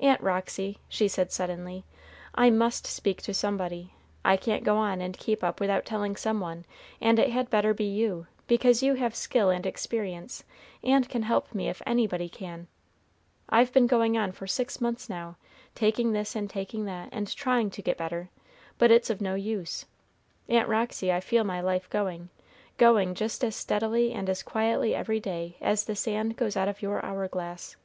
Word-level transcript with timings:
"Aunt 0.00 0.20
Roxy," 0.20 0.80
she 0.88 1.06
said 1.06 1.30
suddenly, 1.30 1.84
"I 2.34 2.50
must 2.50 2.88
speak 2.88 3.22
to 3.22 3.32
somebody. 3.32 3.94
I 4.24 4.36
can't 4.36 4.64
go 4.64 4.76
on 4.78 5.00
and 5.00 5.16
keep 5.16 5.44
up 5.44 5.60
without 5.60 5.84
telling 5.86 6.16
some 6.16 6.40
one, 6.40 6.66
and 7.00 7.20
it 7.20 7.30
had 7.30 7.50
better 7.50 7.72
be 7.72 7.84
you, 7.84 8.26
because 8.48 8.82
you 8.82 8.94
have 8.94 9.14
skill 9.14 9.50
and 9.50 9.64
experience, 9.64 10.42
and 10.82 11.08
can 11.08 11.22
help 11.22 11.54
me 11.54 11.68
if 11.68 11.80
anybody 11.86 12.28
can. 12.28 12.66
I've 13.48 13.72
been 13.72 13.86
going 13.86 14.18
on 14.18 14.32
for 14.32 14.48
six 14.48 14.80
months 14.80 15.08
now, 15.08 15.36
taking 15.76 16.10
this 16.10 16.34
and 16.34 16.50
taking 16.50 16.84
that, 16.86 17.08
and 17.12 17.32
trying 17.32 17.70
to 17.70 17.80
get 17.82 17.96
better, 17.96 18.30
but 18.76 18.90
it's 18.90 19.08
of 19.08 19.20
no 19.20 19.36
use. 19.36 19.86
Aunt 20.48 20.68
Roxy, 20.68 21.12
I 21.12 21.20
feel 21.20 21.44
my 21.44 21.60
life 21.60 21.88
going, 21.90 22.28
going 22.76 23.14
just 23.14 23.44
as 23.44 23.54
steadily 23.54 24.10
and 24.12 24.28
as 24.28 24.42
quietly 24.42 24.96
every 24.96 25.20
day 25.20 25.56
as 25.60 25.84
the 25.84 25.94
sand 25.94 26.36
goes 26.36 26.56
out 26.56 26.66
of 26.66 26.82
your 26.82 27.04
hour 27.06 27.28
glass. 27.28 27.76